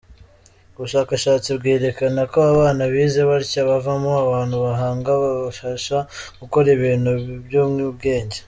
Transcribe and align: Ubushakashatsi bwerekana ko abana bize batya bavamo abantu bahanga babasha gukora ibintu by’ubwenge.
Ubushakashatsi 0.75 1.49
bwerekana 1.57 2.21
ko 2.31 2.37
abana 2.51 2.81
bize 2.91 3.21
batya 3.29 3.61
bavamo 3.69 4.11
abantu 4.25 4.55
bahanga 4.65 5.09
babasha 5.21 5.97
gukora 6.39 6.67
ibintu 6.77 7.09
by’ubwenge. 7.45 8.37